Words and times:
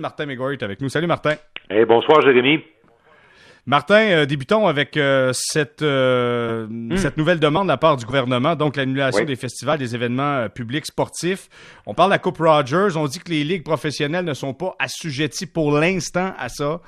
Martin 0.00 0.26
McGuire 0.26 0.50
est 0.50 0.62
avec 0.64 0.80
nous. 0.80 0.88
Salut 0.88 1.06
Martin. 1.06 1.36
Hey, 1.70 1.84
bonsoir 1.84 2.20
Jérémy. 2.20 2.64
Martin, 3.66 4.10
euh, 4.10 4.26
débutons 4.26 4.66
avec 4.66 4.98
euh, 4.98 5.30
cette, 5.32 5.80
euh, 5.80 6.66
hmm. 6.68 6.96
cette 6.96 7.16
nouvelle 7.16 7.40
demande 7.40 7.64
de 7.64 7.72
la 7.72 7.78
part 7.78 7.96
du 7.96 8.04
gouvernement, 8.04 8.56
donc 8.56 8.76
l'annulation 8.76 9.24
des 9.24 9.36
festivals, 9.36 9.78
des 9.78 9.94
événements 9.94 10.50
publics 10.54 10.84
sportifs. 10.84 11.48
On 11.86 11.94
parle 11.94 12.10
de 12.10 12.14
la 12.14 12.18
Coupe 12.18 12.36
Rogers, 12.36 12.94
on 12.96 13.06
dit 13.06 13.20
que 13.20 13.30
les 13.30 13.42
ligues 13.42 13.64
professionnelles 13.64 14.26
ne 14.26 14.34
sont 14.34 14.52
pas 14.52 14.74
assujetties 14.78 15.46
pour 15.46 15.72
l'instant 15.72 16.32
à 16.38 16.50
ça. 16.50 16.80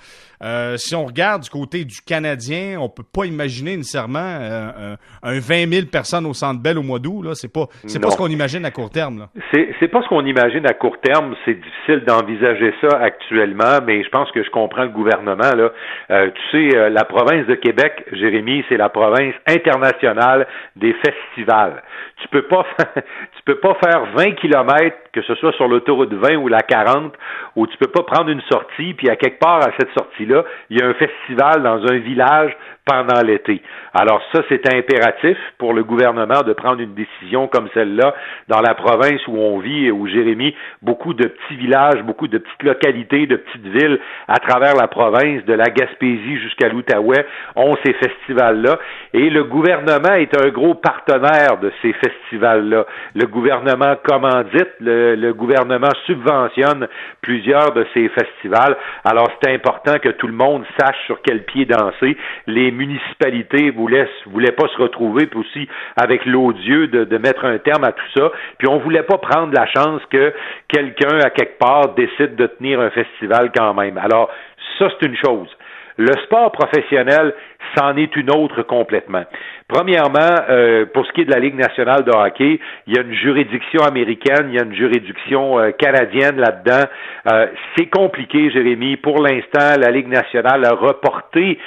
si 0.76 0.94
on 0.94 1.06
regarde 1.06 1.44
du 1.44 1.50
côté 1.50 1.86
du 1.86 2.02
Canadien, 2.06 2.78
on 2.78 2.90
peut 2.90 3.02
pas 3.10 3.24
imaginer 3.24 3.74
nécessairement 3.78 4.18
un, 4.18 4.96
20 5.22 5.72
000 5.72 5.86
personnes 5.86 6.26
au 6.26 6.34
Centre 6.34 6.60
Bell 6.60 6.76
au 6.76 6.82
mois 6.82 6.98
d'août. 6.98 7.22
Là, 7.22 7.30
c'est 7.34 7.52
pas 7.52 7.68
c'est 7.86 8.00
pas 8.00 8.10
ce 8.10 8.18
qu'on 8.18 8.28
imagine 8.28 8.66
à 8.66 8.70
court 8.70 8.90
terme. 8.90 9.28
C'est 9.50 9.70
c'est 9.80 9.88
pas 9.88 10.02
ce 10.02 10.08
qu'on 10.08 10.26
imagine 10.26 10.66
à 10.66 10.74
court 10.74 11.00
terme. 11.00 11.34
C'est 11.46 11.54
difficile 11.54 12.04
d'envisager 12.06 12.74
ça 12.82 12.98
actuellement, 13.00 13.80
mais 13.86 14.04
je 14.04 14.10
pense 14.10 14.30
que 14.32 14.44
je 14.44 14.50
comprends 14.50 14.84
le 14.84 14.90
gouvernement 14.90 15.54
là. 15.54 15.70
tu 16.10 16.42
sais 16.50 16.65
euh, 16.74 16.88
la 16.88 17.04
province 17.04 17.46
de 17.46 17.54
Québec, 17.54 18.04
Jérémy, 18.12 18.64
c'est 18.68 18.76
la 18.76 18.88
province 18.88 19.34
internationale 19.46 20.46
des 20.76 20.94
festivals. 20.94 21.82
Tu 22.22 22.28
peux 22.28 22.42
pas 22.42 22.64
tu 22.94 23.42
peux 23.44 23.58
pas 23.58 23.76
faire 23.84 24.06
20 24.14 24.32
kilomètres, 24.32 24.96
que 25.12 25.22
ce 25.22 25.34
soit 25.36 25.52
sur 25.52 25.68
l'autoroute 25.68 26.12
20 26.12 26.36
ou 26.36 26.48
la 26.48 26.62
40, 26.62 27.12
où 27.56 27.66
tu 27.66 27.76
peux 27.78 27.90
pas 27.90 28.02
prendre 28.02 28.30
une 28.30 28.42
sortie, 28.50 28.94
puis 28.94 29.08
à 29.08 29.16
quelque 29.16 29.38
part 29.38 29.62
à 29.62 29.70
cette 29.78 29.92
sortie-là, 29.96 30.44
il 30.70 30.78
y 30.78 30.82
a 30.82 30.86
un 30.86 30.94
festival 30.94 31.62
dans 31.62 31.86
un 31.86 31.98
village 31.98 32.56
pendant 32.86 33.20
l'été. 33.20 33.60
Alors 33.92 34.22
ça, 34.32 34.42
c'est 34.48 34.72
impératif 34.72 35.36
pour 35.58 35.74
le 35.74 35.82
gouvernement 35.82 36.42
de 36.42 36.52
prendre 36.52 36.80
une 36.80 36.94
décision 36.94 37.48
comme 37.48 37.68
celle-là 37.74 38.14
dans 38.48 38.60
la 38.60 38.74
province 38.74 39.20
où 39.26 39.36
on 39.36 39.58
vit, 39.58 39.90
où 39.90 40.06
Jérémy, 40.06 40.54
beaucoup 40.82 41.12
de 41.12 41.26
petits 41.26 41.56
villages, 41.56 42.02
beaucoup 42.04 42.28
de 42.28 42.38
petites 42.38 42.62
localités, 42.62 43.26
de 43.26 43.36
petites 43.36 43.66
villes 43.66 43.98
à 44.28 44.38
travers 44.38 44.76
la 44.76 44.86
province, 44.86 45.44
de 45.44 45.52
la 45.52 45.68
Gaspésie 45.70 46.38
jusqu'à 46.38 46.55
l'Outaouais, 46.64 47.26
ont 47.54 47.76
ces 47.84 47.92
festivals-là. 47.92 48.78
Et 49.12 49.30
le 49.30 49.44
gouvernement 49.44 50.14
est 50.14 50.36
un 50.40 50.48
gros 50.48 50.74
partenaire 50.74 51.58
de 51.60 51.72
ces 51.82 51.92
festivals-là. 51.92 52.86
Le 53.14 53.26
gouvernement 53.26 53.96
commandite, 54.02 54.70
le, 54.80 55.14
le 55.14 55.34
gouvernement 55.34 55.92
subventionne 56.06 56.88
plusieurs 57.20 57.72
de 57.72 57.86
ces 57.94 58.08
festivals. 58.08 58.76
Alors 59.04 59.30
c'est 59.40 59.52
important 59.52 59.98
que 59.98 60.10
tout 60.10 60.26
le 60.26 60.32
monde 60.32 60.64
sache 60.78 60.96
sur 61.06 61.20
quel 61.22 61.44
pied 61.44 61.64
danser. 61.64 62.16
Les 62.46 62.70
municipalités 62.70 63.70
voulaient, 63.70 64.08
voulaient 64.26 64.52
pas 64.52 64.68
se 64.68 64.80
retrouver, 64.80 65.28
aussi 65.34 65.68
avec 65.96 66.24
l'odieux 66.26 66.86
de, 66.88 67.04
de 67.04 67.18
mettre 67.18 67.44
un 67.44 67.58
terme 67.58 67.84
à 67.84 67.92
tout 67.92 68.10
ça. 68.16 68.30
Puis 68.58 68.68
on 68.68 68.78
voulait 68.78 69.02
pas 69.02 69.18
prendre 69.18 69.52
la 69.52 69.66
chance 69.66 70.00
que 70.10 70.32
quelqu'un 70.68 71.18
à 71.18 71.30
quelque 71.30 71.58
part 71.58 71.94
décide 71.94 72.36
de 72.36 72.46
tenir 72.46 72.80
un 72.80 72.90
festival 72.90 73.50
quand 73.56 73.74
même. 73.74 73.98
Alors 73.98 74.30
ça 74.78 74.88
c'est 74.90 75.06
une 75.06 75.16
chose. 75.16 75.55
Le 75.98 76.12
sport 76.24 76.52
professionnel, 76.52 77.32
c'en 77.74 77.96
est 77.96 78.14
une 78.16 78.30
autre 78.30 78.62
complètement. 78.62 79.24
Premièrement, 79.68 80.44
euh, 80.48 80.84
pour 80.92 81.06
ce 81.06 81.12
qui 81.12 81.22
est 81.22 81.24
de 81.24 81.32
la 81.32 81.40
Ligue 81.40 81.56
nationale 81.56 82.04
de 82.04 82.10
hockey, 82.10 82.60
il 82.86 82.94
y 82.94 82.98
a 82.98 83.02
une 83.02 83.14
juridiction 83.14 83.82
américaine, 83.82 84.48
il 84.48 84.54
y 84.54 84.58
a 84.58 84.64
une 84.64 84.74
juridiction 84.74 85.58
euh, 85.58 85.70
canadienne 85.70 86.36
là-dedans. 86.36 86.84
Euh, 87.32 87.46
c'est 87.76 87.86
compliqué, 87.86 88.50
Jérémy. 88.50 88.96
Pour 88.98 89.22
l'instant, 89.22 89.80
la 89.80 89.90
Ligue 89.90 90.08
nationale 90.08 90.64
a 90.66 90.74
reporté 90.74 91.58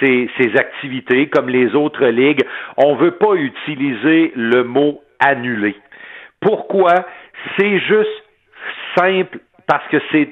ses, 0.00 0.28
activités 0.56 1.28
comme 1.28 1.48
les 1.48 1.74
autres 1.74 2.06
ligues. 2.06 2.44
On 2.76 2.94
ne 2.94 3.00
veut 3.00 3.12
pas 3.12 3.34
utiliser 3.34 4.32
le 4.34 4.64
mot 4.64 5.00
annuler. 5.20 5.76
Pourquoi? 6.40 7.06
C'est 7.56 7.78
juste 7.78 8.24
simple 8.96 9.38
parce 9.66 9.86
que 9.88 9.96
c'est 10.12 10.28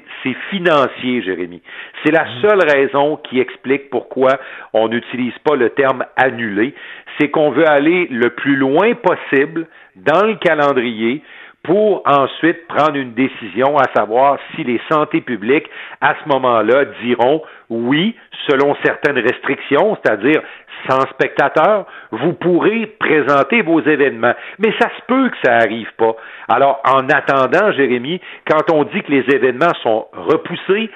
financier, 0.49 1.21
Jérémy. 1.21 1.61
C'est 2.03 2.11
la 2.11 2.23
mmh. 2.23 2.41
seule 2.41 2.63
raison 2.63 3.17
qui 3.17 3.39
explique 3.39 3.89
pourquoi 3.89 4.39
on 4.73 4.87
n'utilise 4.87 5.37
pas 5.43 5.55
le 5.55 5.69
terme 5.71 6.05
annuler. 6.15 6.73
C'est 7.19 7.29
qu'on 7.29 7.51
veut 7.51 7.67
aller 7.67 8.07
le 8.09 8.29
plus 8.29 8.55
loin 8.55 8.93
possible 8.95 9.67
dans 9.95 10.25
le 10.25 10.35
calendrier 10.35 11.21
pour 11.65 12.03
ensuite 12.05 12.67
prendre 12.67 12.95
une 12.95 13.13
décision 13.13 13.77
à 13.77 13.85
savoir 13.95 14.37
si 14.55 14.63
les 14.63 14.79
santé 14.89 15.21
publiques, 15.21 15.67
à 15.99 16.13
ce 16.23 16.29
moment-là, 16.29 16.85
diront 17.01 17.41
oui, 17.69 18.15
selon 18.47 18.75
certaines 18.83 19.17
restrictions, 19.17 19.97
c'est-à-dire 20.03 20.41
sans 20.87 21.01
spectateurs, 21.09 21.85
vous 22.11 22.33
pourrez 22.33 22.85
présenter 22.99 23.61
vos 23.63 23.81
événements. 23.81 24.35
Mais 24.59 24.71
ça 24.79 24.89
se 24.89 25.01
peut 25.07 25.29
que 25.29 25.37
ça 25.43 25.55
arrive 25.55 25.91
pas. 25.97 26.15
Alors, 26.47 26.81
en 26.85 27.09
attendant, 27.09 27.71
Jérémy, 27.71 28.21
quand 28.47 28.71
on 28.71 28.83
dit 28.83 29.01
que 29.01 29.11
les 29.11 29.25
événements 29.33 29.73
sont 29.81 30.05
repoussés, 30.13 30.91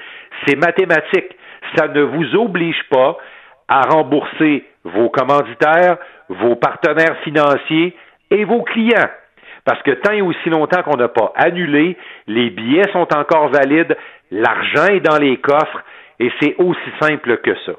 c'est 0.45 0.55
mathématique. 0.55 1.35
Ça 1.75 1.87
ne 1.87 2.01
vous 2.01 2.35
oblige 2.35 2.83
pas 2.91 3.17
à 3.67 3.81
rembourser 3.81 4.65
vos 4.83 5.09
commanditaires, 5.09 5.97
vos 6.29 6.55
partenaires 6.55 7.17
financiers 7.23 7.95
et 8.31 8.45
vos 8.45 8.61
clients. 8.63 9.09
Parce 9.69 9.83
que 9.83 9.91
tant 9.91 10.13
et 10.13 10.23
aussi 10.23 10.49
longtemps 10.49 10.81
qu'on 10.81 10.97
n'a 10.97 11.09
pas 11.09 11.31
annulé, 11.35 11.95
les 12.25 12.49
billets 12.49 12.91
sont 12.91 13.07
encore 13.15 13.49
valides, 13.49 13.95
l'argent 14.31 14.87
est 14.87 14.99
dans 14.99 15.19
les 15.19 15.37
coffres, 15.37 15.83
et 16.19 16.31
c'est 16.41 16.55
aussi 16.57 16.89
simple 16.99 17.37
que 17.37 17.53
ça. 17.67 17.73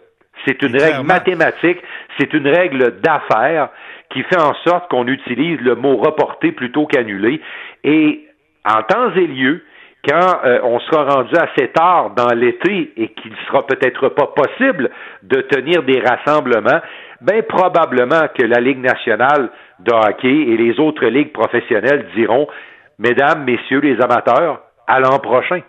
C'est 0.46 0.62
une 0.62 0.80
règle 0.80 1.02
mathématique, 1.04 1.78
c'est 2.16 2.32
une 2.32 2.46
règle 2.46 3.00
d'affaires 3.00 3.70
qui 4.10 4.22
fait 4.22 4.40
en 4.40 4.54
sorte 4.64 4.88
qu'on 4.88 5.08
utilise 5.08 5.60
le 5.62 5.74
mot 5.74 5.96
reporter 5.96 6.52
plutôt 6.52 6.86
qu'annuler. 6.86 7.40
Et 7.82 8.24
en 8.64 8.84
temps 8.84 9.12
et 9.16 9.26
lieu, 9.26 9.64
quand 10.08 10.44
euh, 10.44 10.60
on 10.62 10.78
sera 10.78 11.12
rendu 11.12 11.34
assez 11.34 11.72
tard 11.72 12.10
dans 12.10 12.32
l'été 12.36 12.92
et 12.96 13.08
qu'il 13.08 13.32
ne 13.32 13.36
sera 13.48 13.66
peut-être 13.66 14.10
pas 14.10 14.28
possible 14.28 14.90
de 15.24 15.40
tenir 15.40 15.82
des 15.82 16.00
rassemblements, 16.00 16.80
bien 17.20 17.42
probablement 17.42 18.26
que 18.36 18.42
la 18.42 18.60
Ligue 18.60 18.78
nationale 18.78 19.50
de 19.80 19.92
hockey 19.92 20.28
et 20.52 20.56
les 20.56 20.78
autres 20.78 21.06
ligues 21.06 21.32
professionnelles 21.32 22.06
diront, 22.14 22.46
Mesdames, 22.98 23.44
Messieurs 23.44 23.80
les 23.80 23.98
amateurs, 24.00 24.60
à 24.86 25.00
l'an 25.00 25.18
prochain. 25.18 25.62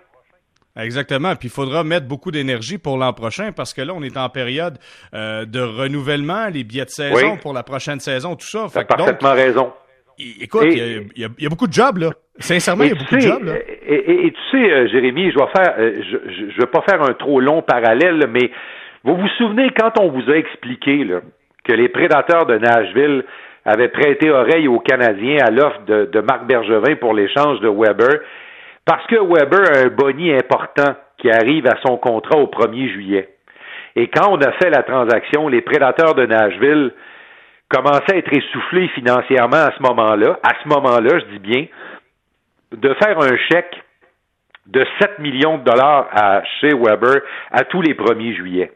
Exactement. 0.78 1.36
Puis 1.36 1.48
il 1.48 1.52
faudra 1.52 1.84
mettre 1.84 2.08
beaucoup 2.08 2.32
d'énergie 2.32 2.78
pour 2.78 2.98
l'an 2.98 3.14
prochain 3.14 3.52
parce 3.52 3.74
que 3.74 3.82
là, 3.82 3.94
on 3.96 4.04
est 4.04 4.18
en 4.18 4.30
période 4.30 4.78
euh, 5.14 5.46
de 5.46 5.62
renouvellement, 5.62 6.48
les 6.48 6.64
billets 6.64 6.86
de 6.86 6.90
saison 6.90 7.38
pour 7.38 7.54
la 7.54 7.64
prochaine 7.64 8.00
saison, 8.00 8.36
tout 8.36 8.48
ça. 8.48 8.68
Fait 8.68 8.86
parfaitement 8.86 9.34
raison. 9.34 9.74
Écoute, 10.20 10.68
il 10.68 11.10
y, 11.16 11.46
a 11.46 11.50
beaucoup 11.50 11.68
de 11.68 11.74
jobs, 11.74 11.98
là. 11.98 12.12
Sincèrement, 12.38 12.84
il 12.84 12.90
y 12.90 12.92
a 12.92 12.96
beaucoup 12.96 13.16
de 13.16 13.22
jobs, 13.22 13.44
là. 13.44 13.54
Et, 13.88 14.32
tu 14.32 14.52
sais, 14.52 14.72
euh, 14.72 14.88
Jérémy, 14.88 15.32
je 15.32 15.38
vais 15.38 15.52
faire, 15.56 15.76
euh, 15.80 16.02
je, 16.04 16.52
je, 16.52 16.62
vais 16.62 16.68
pas 16.68 16.82
faire 16.82 17.02
un 17.02 17.14
trop 17.14 17.40
long 17.40 17.62
parallèle, 17.62 18.28
mais 18.30 18.52
vous 19.04 19.16
vous 19.16 19.28
souvenez 19.38 19.72
quand 19.72 20.00
on 20.00 20.10
vous 20.10 20.30
a 20.30 20.36
expliqué 20.36 21.04
là, 21.06 21.22
que 21.64 21.74
les 21.74 21.90
prédateurs 21.90 22.46
de 22.46 22.58
Nashville 22.58 23.24
avaient 23.66 23.90
prêté 23.90 24.32
oreille 24.32 24.68
aux 24.68 24.80
Canadiens 24.80 25.38
à 25.46 25.52
l'offre 25.52 25.82
de, 25.86 26.22
Marc 26.22 26.46
Bergevin 26.46 26.96
pour 26.96 27.14
l'échange 27.14 27.60
de 27.60 27.70
Weber, 27.70 28.22
parce 28.86 29.06
que 29.08 29.16
Weber 29.16 29.62
a 29.76 29.86
un 29.86 29.90
boni 29.90 30.34
important 30.34 30.96
qui 31.18 31.30
arrive 31.30 31.68
à 31.68 31.78
son 31.86 31.98
contrat 31.98 32.40
au 32.40 32.48
1er 32.48 32.92
juillet. 32.92 33.30
Et 33.96 34.08
quand 34.08 34.32
on 34.32 34.42
a 34.42 34.52
fait 34.54 34.70
la 34.70 34.84
transaction, 34.84 35.48
les 35.48 35.62
prédateurs 35.62 36.16
de 36.16 36.26
Nashville 36.26 36.92
commençaient 37.70 38.16
à 38.16 38.18
être 38.18 38.34
essoufflés 38.34 38.88
financièrement 38.90 39.58
à 39.58 39.72
ce 39.78 39.84
moment-là. 39.84 40.40
À 40.44 40.54
ce 40.64 40.68
moment-là, 40.70 41.20
je 41.20 41.26
dis 41.26 41.40
bien, 41.40 41.66
de 42.72 42.94
faire 42.96 43.20
un 43.20 43.38
chèque 43.52 43.84
de 44.68 44.86
7 45.00 45.20
millions 45.20 45.58
de 45.58 45.64
dollars 45.64 46.08
à 46.12 46.42
chez 46.60 46.74
Weber 46.74 47.22
à 47.52 47.64
tous 47.66 47.82
les 47.82 47.94
1er 47.94 48.36
juillet. 48.36 48.72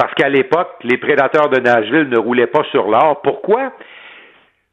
Parce 0.00 0.14
qu'à 0.14 0.30
l'époque, 0.30 0.70
les 0.82 0.96
prédateurs 0.96 1.50
de 1.50 1.60
Nashville 1.60 2.08
ne 2.08 2.16
roulaient 2.16 2.46
pas 2.46 2.64
sur 2.70 2.88
l'or. 2.88 3.20
Pourquoi? 3.20 3.74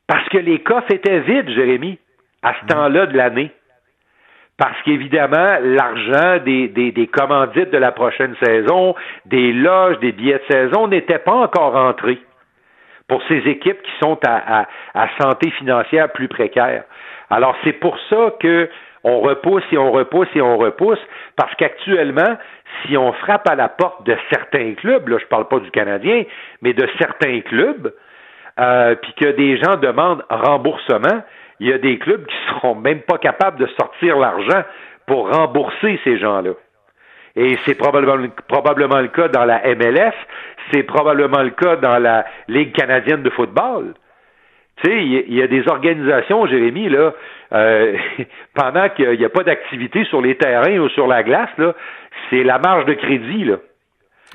Parce 0.07 0.29
que 0.29 0.37
les 0.37 0.59
coffres 0.59 0.93
étaient 0.93 1.19
vides, 1.19 1.49
Jérémy, 1.49 1.99
à 2.43 2.53
ce 2.53 2.65
temps-là 2.67 3.07
de 3.07 3.17
l'année. 3.17 3.51
Parce 4.57 4.81
qu'évidemment, 4.83 5.57
l'argent 5.61 6.41
des, 6.45 6.69
des, 6.69 7.07
commandites 7.07 7.71
de 7.71 7.77
la 7.77 7.91
prochaine 7.91 8.37
saison, 8.41 8.95
des 9.25 9.51
loges, 9.51 9.99
des 9.99 10.13
billets 10.13 10.41
de 10.47 10.53
saison 10.53 10.87
n'était 10.87 11.19
pas 11.19 11.35
encore 11.35 11.75
entré 11.75 12.19
pour 13.09 13.21
ces 13.27 13.39
équipes 13.49 13.81
qui 13.81 13.91
sont 13.99 14.17
à, 14.25 14.61
à, 14.61 14.67
à 14.93 15.09
santé 15.19 15.51
financière 15.51 16.09
plus 16.13 16.29
précaire. 16.29 16.85
Alors, 17.29 17.57
c'est 17.65 17.73
pour 17.73 17.99
ça 18.09 18.33
que 18.39 18.69
on 19.03 19.19
repousse 19.21 19.63
et 19.71 19.77
on 19.77 19.91
repousse 19.91 20.27
et 20.35 20.41
on 20.41 20.57
repousse, 20.57 20.99
parce 21.35 21.53
qu'actuellement, 21.55 22.37
si 22.83 22.97
on 22.97 23.13
frappe 23.13 23.47
à 23.47 23.55
la 23.55 23.69
porte 23.69 24.05
de 24.05 24.15
certains 24.31 24.73
clubs, 24.73 25.07
là, 25.07 25.17
je 25.19 25.25
parle 25.25 25.47
pas 25.47 25.59
du 25.59 25.71
Canadien, 25.71 26.23
mais 26.61 26.73
de 26.73 26.87
certains 26.99 27.41
clubs, 27.41 27.93
euh, 28.59 28.95
puis 28.95 29.13
que 29.13 29.31
des 29.31 29.57
gens 29.57 29.77
demandent 29.77 30.23
remboursement, 30.29 31.23
il 31.59 31.69
y 31.69 31.73
a 31.73 31.77
des 31.77 31.97
clubs 31.97 32.25
qui 32.25 32.35
seront 32.49 32.75
même 32.75 33.01
pas 33.01 33.17
capables 33.17 33.59
de 33.59 33.67
sortir 33.79 34.17
l'argent 34.17 34.63
pour 35.05 35.31
rembourser 35.31 35.99
ces 36.03 36.17
gens-là. 36.17 36.51
Et 37.35 37.57
c'est 37.65 37.75
probablement, 37.75 38.27
probablement 38.47 38.99
le 38.99 39.09
cas 39.09 39.27
dans 39.27 39.45
la 39.45 39.61
MLS, 39.75 40.13
c'est 40.71 40.83
probablement 40.83 41.43
le 41.43 41.51
cas 41.51 41.75
dans 41.75 41.99
la 41.99 42.25
Ligue 42.47 42.73
canadienne 42.73 43.21
de 43.21 43.29
football. 43.29 43.93
Tu 44.81 44.89
sais, 44.89 45.03
il 45.03 45.33
y, 45.33 45.41
a 45.41 45.47
des 45.47 45.67
organisations, 45.67 46.45
Jérémy, 46.45 46.89
là, 46.89 47.13
euh, 47.53 47.97
pendant 48.53 48.89
qu'il 48.89 49.17
n'y 49.17 49.25
a 49.25 49.29
pas 49.29 49.43
d'activité 49.43 50.03
sur 50.05 50.21
les 50.21 50.35
terrains 50.35 50.77
ou 50.77 50.89
sur 50.89 51.07
la 51.07 51.23
glace, 51.23 51.49
là, 51.57 51.73
c'est 52.29 52.43
la 52.43 52.59
marge 52.59 52.85
de 52.85 52.93
crédit, 52.93 53.45
là. 53.45 53.57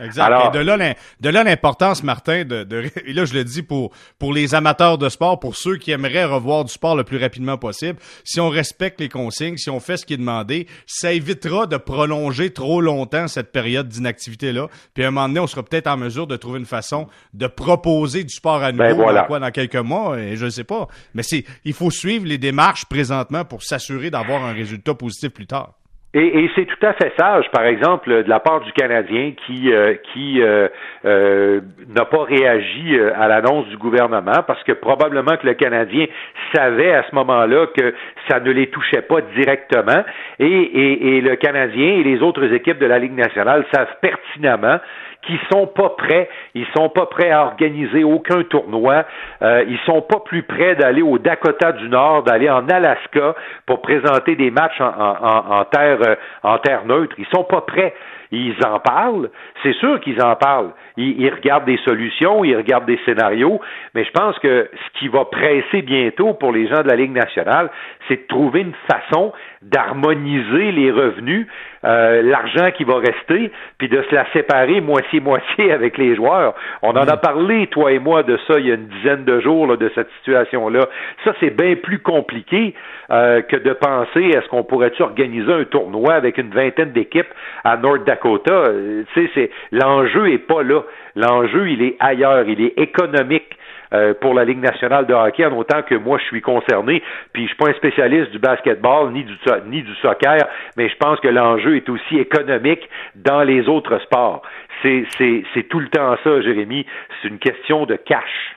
Exact. 0.01 0.23
Alors, 0.25 0.51
de 0.51 0.59
là, 0.59 0.95
de 1.21 1.29
là 1.29 1.45
l'importance, 1.45 2.03
Martin, 2.03 2.45
de, 2.45 2.65
de, 2.65 2.91
et 3.05 3.13
là 3.13 3.25
je 3.25 3.35
le 3.35 3.45
dis 3.45 3.63
pour 3.63 3.93
pour 4.19 4.33
les 4.33 4.55
amateurs 4.55 4.97
de 4.97 5.09
sport, 5.09 5.39
pour 5.39 5.57
ceux 5.57 5.77
qui 5.77 5.91
aimeraient 5.91 6.25
revoir 6.25 6.65
du 6.65 6.73
sport 6.73 6.97
le 6.97 7.05
plus 7.05 7.19
rapidement 7.19 7.59
possible, 7.59 7.99
si 8.25 8.41
on 8.41 8.49
respecte 8.49 9.01
les 9.01 9.09
consignes, 9.09 9.57
si 9.57 9.71
on 9.71 9.81
fait 9.81 9.99
ce 9.99 10.07
qui 10.07 10.15
est 10.15 10.19
demandé, 10.19 10.67
ça 10.87 11.13
évitera 11.13 11.67
de 11.67 11.77
prolonger 11.77 12.51
trop 12.51 12.81
longtemps 12.81 13.29
cette 13.29 13.53
période 13.53 13.89
d'inactivité 13.89 14.53
là. 14.53 14.69
Puis 14.95 15.05
à 15.05 15.09
un 15.09 15.11
moment 15.11 15.29
donné, 15.29 15.41
on 15.41 15.47
sera 15.47 15.63
peut-être 15.63 15.89
en 15.89 15.97
mesure 15.97 16.27
de 16.27 16.37
trouver 16.37 16.59
une 16.59 16.67
façon 16.67 17.07
de 17.35 17.47
proposer 17.47 18.25
du 18.25 18.35
sport 18.35 18.63
à 18.63 18.73
nouveau 18.73 19.07
ben, 19.07 19.15
dans, 19.15 19.25
quoi, 19.25 19.41
dans 19.41 19.51
quelques 19.51 19.77
mois, 19.77 20.19
et 20.19 20.37
je 20.37 20.47
ne 20.47 20.51
sais 20.51 20.65
pas. 20.65 20.89
Mais 21.15 21.23
c'est 21.23 21.45
il 21.65 21.75
faut 21.75 21.91
suivre 21.91 22.27
les 22.27 22.39
démarches 22.39 22.87
présentement 22.87 23.45
pour 23.45 23.63
s'assurer 23.63 24.11
d'avoir 24.11 24.45
un 24.45 24.53
résultat 24.53 24.95
positif 24.95 25.31
plus 25.31 25.47
tard. 25.47 25.75
Et, 26.15 26.45
et 26.45 26.51
c'est 26.55 26.67
tout 26.67 26.87
à 26.87 26.93
fait 26.93 27.11
sage, 27.19 27.51
par 27.53 27.65
exemple, 27.65 28.11
de 28.25 28.29
la 28.29 28.39
part 28.39 28.61
du 28.61 28.73
Canadien 28.73 29.33
qui 29.47 29.73
euh, 29.73 29.95
qui 30.13 30.43
euh, 30.43 30.69
euh, 31.07 31.61
n'a 31.89 32.05
pas 32.05 32.25
réagi 32.25 32.99
à 33.17 33.29
l'annonce 33.29 33.67
du 33.69 33.79
gouvernement 33.79 34.43
parce 34.47 34.63
que 34.65 34.73
probablement 34.73 35.37
que 35.39 35.47
le 35.47 35.55
Canadien 35.55 36.07
savait 36.55 36.93
à 36.93 37.05
ce 37.09 37.15
moment-là 37.15 37.67
que 37.75 37.95
ça 38.29 38.41
ne 38.41 38.51
les 38.51 38.67
touchait 38.67 39.01
pas 39.01 39.23
directement. 39.35 40.05
Et, 40.39 40.47
et, 40.47 41.17
et 41.17 41.21
le 41.23 41.37
Canadien 41.37 41.95
et 41.95 42.03
les 42.03 42.21
autres 42.21 42.53
équipes 42.53 42.79
de 42.79 42.87
la 42.87 42.99
Ligue 42.99 43.17
nationale 43.17 43.65
savent 43.73 43.97
pertinemment 44.03 44.81
qui 45.27 45.39
sont 45.53 45.67
pas 45.67 45.91
prêts, 45.91 46.29
ils 46.55 46.67
sont 46.77 46.89
pas 46.89 47.07
prêts 47.07 47.31
à 47.31 47.45
organiser 47.45 48.05
aucun 48.05 48.43
tournoi, 48.45 49.05
euh, 49.43 49.65
ils 49.69 49.79
sont 49.87 50.03
pas 50.03 50.21
plus 50.21 50.43
prêts 50.43 50.75
d'aller 50.75 51.03
au 51.03 51.19
Dakota 51.19 51.73
du 51.73 51.89
Nord, 51.89 52.25
d'aller 52.25 52.51
en 52.51 52.69
Alaska 52.69 53.35
pour 53.67 53.83
présenter 53.83 54.37
des 54.37 54.51
matchs 54.51 54.81
euh, 54.81 56.15
en 56.43 56.59
terre 56.59 56.85
neutre, 56.87 57.15
ils 57.19 57.27
sont 57.33 57.45
pas 57.45 57.63
prêts. 57.63 57.95
Ils 58.35 58.57
en 58.65 58.81
parlent. 58.81 59.29
C'est 59.63 59.75
sûr 59.75 60.01
qu'ils 60.01 60.21
en 60.23 60.35
parlent. 60.37 60.71
Ils, 60.97 61.29
regardent 61.29 61.67
des 61.67 61.79
solutions, 61.85 62.45
ils 62.45 62.57
regardent 62.57 62.87
des 62.87 62.99
scénarios, 63.05 63.61
mais 63.95 64.05
je 64.05 64.11
pense 64.11 64.39
que 64.39 64.71
ce 64.73 64.99
qui 64.99 65.09
va 65.09 65.27
presser 65.27 65.83
bientôt 65.83 66.33
pour 66.33 66.51
les 66.51 66.67
gens 66.67 66.83
de 66.83 66.89
la 66.89 66.97
Ligue 66.97 67.13
nationale, 67.13 67.71
c'est 68.09 68.23
de 68.23 68.27
trouver 68.27 68.61
une 68.61 68.75
façon 68.91 69.33
d'harmoniser 69.61 70.73
les 70.73 70.91
revenus, 70.91 71.47
euh, 71.85 72.23
l'argent 72.23 72.71
qui 72.71 72.85
va 72.85 72.97
rester, 72.99 73.51
puis 73.79 73.89
de 73.89 74.03
se 74.03 74.15
la 74.15 74.31
séparer 74.33 74.81
moitié-moitié 74.81 75.73
avec 75.73 75.99
les 75.99 76.15
joueurs. 76.15 76.55
On 76.83 76.91
en 76.91 77.09
a 77.09 77.17
parlé, 77.17 77.67
toi 77.69 77.93
et 77.93 77.99
moi, 77.99 78.23
de 78.23 78.39
ça 78.47 78.59
il 78.59 78.67
y 78.67 78.71
a 78.71 78.75
une 78.75 78.89
dizaine 78.89 79.25
de 79.25 79.41
jours, 79.41 79.67
là, 79.67 79.77
de 79.77 79.91
cette 79.95 80.09
situation-là. 80.19 80.87
Ça, 81.25 81.33
c'est 81.41 81.51
bien 81.51 81.75
plus 81.77 81.99
compliqué 81.99 82.75
euh, 83.11 83.43
que 83.43 83.57
de 83.57 83.73
penser 83.73 84.21
est-ce 84.21 84.49
qu'on 84.49 84.63
pourrait-tu 84.65 85.03
organiser 85.03 85.53
un 85.53 85.65
tournoi 85.65 86.15
avec 86.15 86.39
une 86.39 86.51
vingtaine 86.51 86.93
d'équipes 86.93 87.33
à 87.65 87.77
North 87.77 88.05
Dakota. 88.05 88.53
Euh, 88.53 89.03
tu 89.13 89.27
sais, 89.27 89.31
c'est 89.35 89.51
l'enjeu 89.73 90.33
est 90.33 90.39
pas 90.39 90.63
là. 90.63 90.83
L'enjeu, 91.17 91.69
il 91.69 91.83
est 91.83 91.97
ailleurs. 92.01 92.45
Il 92.49 92.61
est 92.61 92.79
économique. 92.79 93.59
Euh, 93.93 94.15
pour 94.15 94.35
la 94.35 94.45
Ligue 94.45 94.61
nationale 94.61 95.07
de 95.07 95.15
hockey, 95.15 95.45
en 95.45 95.57
autant 95.57 95.83
que 95.83 95.95
moi 95.95 96.19
je 96.19 96.25
suis 96.25 96.41
concerné, 96.41 97.03
puis 97.33 97.43
je 97.43 97.49
suis 97.49 97.57
pas 97.57 97.69
un 97.69 97.75
spécialiste 97.75 98.31
du 98.31 98.39
basketball 98.39 99.13
ni 99.13 99.25
du 99.25 99.37
ni 99.67 99.83
du 99.83 99.95
soccer, 99.97 100.49
mais 100.77 100.89
je 100.89 100.97
pense 100.97 101.21
que 101.21 101.29
l'enjeu 101.29 101.77
est 101.77 101.89
aussi 101.89 102.19
économique 102.19 102.89
dans 103.15 103.43
les 103.43 103.69
autres 103.69 103.99
sports. 104.01 104.43
C'est 104.83 105.05
c'est 105.19 105.69
tout 105.69 105.79
le 105.79 105.89
temps 105.89 106.17
ça, 106.25 106.41
Jérémy. 106.41 106.87
C'est 107.21 107.29
une 107.29 107.39
question 107.39 107.87
de 107.87 107.97
cash. 107.97 108.57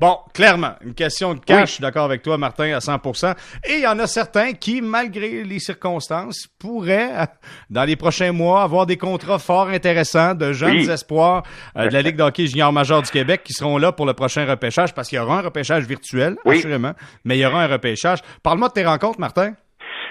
Bon, 0.00 0.16
clairement, 0.32 0.74
une 0.84 0.94
question 0.94 1.34
de 1.34 1.40
cash, 1.40 1.70
je 1.70 1.74
suis 1.74 1.82
d'accord 1.82 2.04
avec 2.04 2.22
toi, 2.22 2.38
Martin, 2.38 2.72
à 2.72 2.78
100%. 2.78 3.34
Et 3.68 3.78
il 3.78 3.80
y 3.80 3.86
en 3.86 3.98
a 3.98 4.06
certains 4.06 4.52
qui, 4.52 4.80
malgré 4.80 5.42
les 5.42 5.58
circonstances, 5.58 6.46
pourraient, 6.60 7.10
dans 7.70 7.82
les 7.82 7.96
prochains 7.96 8.30
mois, 8.30 8.62
avoir 8.62 8.86
des 8.86 8.96
contrats 8.96 9.40
fort 9.40 9.68
intéressants 9.68 10.34
de 10.34 10.52
jeunes 10.52 10.88
espoirs 10.88 11.42
euh, 11.76 11.88
de 11.88 11.92
la 11.92 12.02
Ligue 12.02 12.14
d'hockey 12.14 12.46
junior 12.46 12.72
major 12.72 13.02
du 13.02 13.10
Québec 13.10 13.42
qui 13.42 13.52
seront 13.52 13.76
là 13.76 13.90
pour 13.90 14.06
le 14.06 14.14
prochain 14.14 14.46
repêchage, 14.46 14.94
parce 14.94 15.08
qu'il 15.08 15.18
y 15.18 15.20
aura 15.20 15.40
un 15.40 15.42
repêchage 15.42 15.84
virtuel, 15.84 16.36
assurément, 16.46 16.92
mais 17.24 17.36
il 17.36 17.40
y 17.40 17.46
aura 17.46 17.64
un 17.64 17.66
repêchage. 17.68 18.20
Parle-moi 18.44 18.68
de 18.68 18.74
tes 18.74 18.84
rencontres, 18.84 19.18
Martin. 19.18 19.54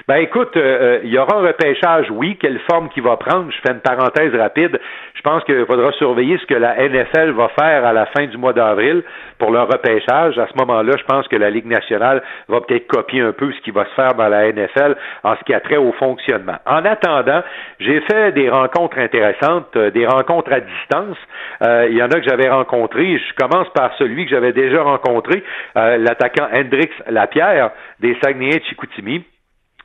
Ben 0.07 0.17
écoute, 0.17 0.55
euh, 0.55 0.61
euh, 0.61 0.99
il 1.03 1.09
y 1.09 1.17
aura 1.17 1.35
un 1.35 1.47
repêchage, 1.47 2.07
oui. 2.11 2.37
Quelle 2.39 2.61
forme 2.69 2.87
qu'il 2.89 3.03
va 3.03 3.17
prendre? 3.17 3.51
Je 3.51 3.57
fais 3.61 3.73
une 3.73 3.81
parenthèse 3.81 4.33
rapide. 4.35 4.79
Je 5.27 5.31
pense 5.33 5.43
qu'il 5.43 5.65
faudra 5.65 5.91
surveiller 5.91 6.37
ce 6.37 6.45
que 6.45 6.53
la 6.53 6.87
NFL 6.87 7.31
va 7.31 7.49
faire 7.49 7.85
à 7.85 7.91
la 7.91 8.05
fin 8.05 8.27
du 8.27 8.37
mois 8.37 8.53
d'avril 8.53 9.03
pour 9.37 9.51
leur 9.51 9.67
repêchage. 9.67 10.37
À 10.37 10.47
ce 10.47 10.57
moment-là, 10.57 10.93
je 10.97 11.03
pense 11.03 11.27
que 11.27 11.35
la 11.35 11.49
Ligue 11.49 11.65
nationale 11.65 12.23
va 12.47 12.61
peut-être 12.61 12.87
copier 12.87 13.19
un 13.19 13.33
peu 13.33 13.51
ce 13.51 13.59
qui 13.59 13.71
va 13.71 13.83
se 13.83 13.93
faire 13.93 14.13
dans 14.13 14.29
la 14.29 14.49
NFL 14.49 14.95
en 15.25 15.35
ce 15.35 15.43
qui 15.43 15.53
a 15.53 15.59
trait 15.59 15.75
au 15.75 15.91
fonctionnement. 15.91 16.55
En 16.65 16.85
attendant, 16.85 17.43
j'ai 17.81 17.99
fait 18.09 18.31
des 18.31 18.49
rencontres 18.49 18.99
intéressantes, 18.99 19.67
euh, 19.75 19.91
des 19.91 20.05
rencontres 20.05 20.53
à 20.53 20.61
distance. 20.61 21.17
il 21.89 21.97
y 21.97 22.01
en 22.01 22.07
a 22.07 22.21
que 22.21 22.23
j'avais 22.25 22.47
rencontrés. 22.47 23.17
Je 23.17 23.33
commence 23.45 23.67
par 23.73 23.91
celui 23.97 24.23
que 24.23 24.31
j'avais 24.31 24.53
déjà 24.53 24.81
rencontré, 24.81 25.43
l'attaquant 25.75 26.47
Hendrix 26.53 26.89
Lapierre 27.09 27.71
des 27.99 28.15
Saguenay-Chicoutimi 28.23 29.25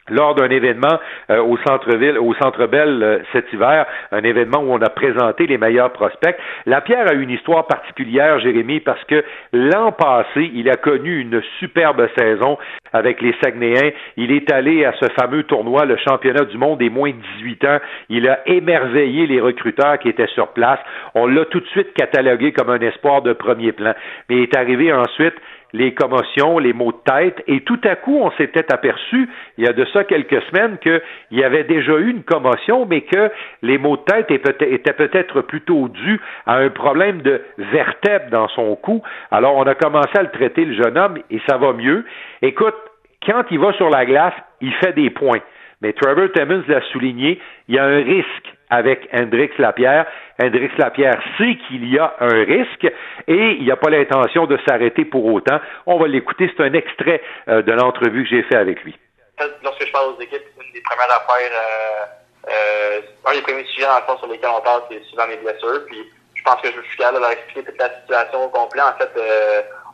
lors 0.08 0.34
d'un 0.34 0.48
événement 0.50 0.98
euh, 1.30 1.42
au 1.42 1.56
centre-ville, 1.58 2.18
au 2.18 2.34
centre 2.34 2.60
euh, 2.72 3.18
cet 3.32 3.52
hiver, 3.52 3.86
un 4.10 4.22
événement 4.22 4.58
où 4.58 4.72
on 4.72 4.80
a 4.80 4.90
présenté 4.90 5.46
les 5.46 5.58
meilleurs 5.58 5.92
prospects. 5.92 6.36
La 6.66 6.80
Pierre 6.80 7.08
a 7.08 7.14
une 7.14 7.30
histoire 7.30 7.66
particulière, 7.66 8.40
Jérémy, 8.40 8.80
parce 8.80 9.02
que 9.04 9.24
l'an 9.52 9.92
passé, 9.92 10.50
il 10.54 10.68
a 10.68 10.76
connu 10.76 11.20
une 11.20 11.40
superbe 11.58 12.08
saison 12.18 12.58
avec 12.92 13.20
les 13.22 13.34
Saguenayens. 13.42 13.92
Il 14.16 14.32
est 14.32 14.50
allé 14.52 14.84
à 14.84 14.92
ce 15.00 15.08
fameux 15.20 15.44
tournoi, 15.44 15.84
le 15.84 15.96
championnat 15.96 16.44
du 16.44 16.58
monde 16.58 16.78
des 16.78 16.90
moins 16.90 17.10
de 17.10 17.16
18 17.38 17.64
ans. 17.64 17.78
Il 18.08 18.28
a 18.28 18.40
émerveillé 18.46 19.26
les 19.26 19.40
recruteurs 19.40 19.98
qui 19.98 20.08
étaient 20.08 20.26
sur 20.28 20.48
place. 20.48 20.80
On 21.14 21.26
l'a 21.26 21.44
tout 21.46 21.60
de 21.60 21.66
suite 21.66 21.94
catalogué 21.94 22.52
comme 22.52 22.70
un 22.70 22.80
espoir 22.80 23.22
de 23.22 23.32
premier 23.32 23.72
plan. 23.72 23.94
Mais 24.28 24.36
il 24.36 24.42
est 24.42 24.56
arrivé 24.56 24.92
ensuite 24.92 25.34
les 25.72 25.94
commotions, 25.94 26.58
les 26.58 26.72
maux 26.72 26.92
de 26.92 26.98
tête, 27.04 27.42
et 27.46 27.60
tout 27.60 27.80
à 27.84 27.96
coup, 27.96 28.18
on 28.20 28.30
s'était 28.32 28.72
aperçu, 28.72 29.28
il 29.58 29.64
y 29.64 29.68
a 29.68 29.72
de 29.72 29.84
ça 29.86 30.04
quelques 30.04 30.42
semaines, 30.44 30.78
qu'il 30.78 31.00
y 31.30 31.44
avait 31.44 31.64
déjà 31.64 31.92
eu 31.98 32.10
une 32.10 32.22
commotion, 32.22 32.86
mais 32.86 33.02
que 33.02 33.30
les 33.62 33.78
maux 33.78 33.96
de 33.96 34.02
tête 34.02 34.30
étaient 34.30 34.92
peut-être 34.92 35.40
plutôt 35.42 35.88
dus 35.88 36.20
à 36.46 36.56
un 36.56 36.70
problème 36.70 37.22
de 37.22 37.40
vertèbre 37.58 38.30
dans 38.30 38.48
son 38.48 38.76
cou. 38.76 39.02
Alors, 39.30 39.56
on 39.56 39.64
a 39.64 39.74
commencé 39.74 40.10
à 40.14 40.22
le 40.22 40.30
traiter, 40.30 40.64
le 40.64 40.82
jeune 40.82 40.98
homme, 40.98 41.18
et 41.30 41.40
ça 41.48 41.56
va 41.56 41.72
mieux. 41.72 42.04
Écoute, 42.42 42.74
quand 43.26 43.44
il 43.50 43.58
va 43.58 43.72
sur 43.74 43.88
la 43.88 44.04
glace, 44.04 44.34
il 44.60 44.72
fait 44.74 44.92
des 44.92 45.10
points. 45.10 45.40
Mais 45.80 45.92
Trevor 45.92 46.30
Timmons 46.32 46.62
l'a 46.68 46.80
souligné, 46.92 47.40
il 47.68 47.74
y 47.74 47.78
a 47.78 47.84
un 47.84 48.02
risque 48.02 48.54
avec 48.72 49.06
Hendrix 49.12 49.50
Lapierre. 49.58 50.06
Hendrix 50.42 50.70
Lapierre 50.78 51.22
sait 51.36 51.58
qu'il 51.68 51.92
y 51.92 51.98
a 51.98 52.14
un 52.20 52.44
risque 52.44 52.90
et 53.28 53.56
il 53.60 53.66
n'a 53.66 53.76
pas 53.76 53.90
l'intention 53.90 54.46
de 54.46 54.58
s'arrêter 54.66 55.04
pour 55.04 55.26
autant. 55.26 55.60
On 55.84 55.98
va 55.98 56.08
l'écouter. 56.08 56.50
C'est 56.56 56.62
un 56.64 56.72
extrait 56.72 57.20
euh, 57.48 57.60
de 57.60 57.72
l'entrevue 57.72 58.24
que 58.24 58.30
j'ai 58.30 58.42
fait 58.44 58.56
avec 58.56 58.82
lui. 58.82 58.96
Lorsque 59.62 59.86
je 59.86 59.92
parle 59.92 60.14
aux 60.14 60.20
équipes, 60.20 60.42
une 60.58 60.72
des 60.72 60.80
premières 60.80 61.12
affaires, 61.14 61.52
euh, 61.52 62.50
euh, 62.50 63.00
un 63.26 63.34
des 63.34 63.42
premiers 63.42 63.64
sujets, 63.64 63.86
dans 63.86 64.14
le 64.14 64.18
sur 64.18 64.26
lesquels 64.28 64.50
on 64.56 64.62
parle, 64.62 64.82
c'est 64.90 65.02
souvent 65.04 65.28
mes 65.28 65.36
blessures. 65.36 65.84
Puis 65.86 66.10
je 66.34 66.42
pense 66.42 66.60
que 66.62 66.68
je 66.68 66.80
suis 66.88 66.96
capable 66.96 67.18
de 67.18 67.22
leur 67.22 67.32
expliquer 67.32 67.64
toute 67.64 67.78
la 67.78 67.90
situation 68.00 68.44
au 68.46 68.48
complet. 68.48 68.80
En 68.80 68.96
fait, 68.96 69.12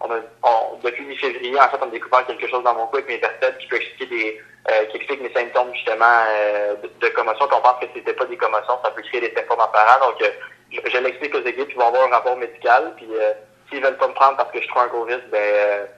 on 0.00 0.10
a, 0.12 0.20
on, 0.44 0.78
depuis 0.84 1.04
mi-février, 1.04 1.58
en 1.58 1.68
fait, 1.68 1.78
on 1.82 1.88
a 1.88 1.90
découvert 1.90 2.24
quelque 2.26 2.46
chose 2.46 2.62
dans 2.62 2.74
mon 2.74 2.86
cou 2.86 2.98
avec 2.98 3.08
mes 3.08 3.18
vertèbres 3.18 3.58
qui 3.58 3.66
peut 3.66 3.76
expliquer 3.76 4.06
des, 4.06 4.40
euh, 4.70 4.84
qui 4.86 4.96
explique 4.96 5.22
mes 5.22 5.32
symptômes 5.32 5.72
justement 5.74 6.24
euh, 6.28 6.74
de, 6.76 6.90
de, 7.00 7.08
commotion. 7.14 7.46
on 7.46 7.60
pense 7.60 7.80
que 7.80 7.86
c'était 7.94 8.12
pas 8.12 8.26
des 8.26 8.36
commotions, 8.36 8.78
ça 8.82 8.90
peut 8.90 9.02
créer 9.02 9.20
des 9.20 9.34
symptômes 9.34 9.60
apparents. 9.60 10.06
Donc, 10.06 10.20
euh, 10.22 10.30
je, 10.70 10.80
je 10.90 10.98
l'explique 10.98 11.34
aux 11.34 11.44
équipes, 11.44 11.70
ils 11.70 11.76
vont 11.76 11.88
avoir 11.88 12.06
un 12.06 12.10
rapport 12.10 12.36
médical. 12.36 12.92
Puis, 12.96 13.08
euh, 13.12 13.32
s'ils 13.70 13.82
veulent 13.82 13.96
pas 13.96 14.08
me 14.08 14.14
prendre 14.14 14.36
parce 14.36 14.50
que 14.50 14.60
je 14.60 14.68
trouve 14.68 14.82
un 14.82 14.88
gros 14.88 15.04
risque, 15.04 15.28
ben, 15.30 15.88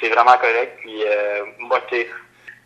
c'est 0.00 0.08
vraiment 0.08 0.36
correct. 0.38 0.78
Puis, 0.80 1.04
moi, 1.58 1.78
c'est 1.90 2.08